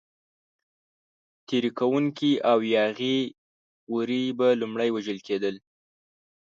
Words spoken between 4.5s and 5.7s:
لومړی وژل کېدل.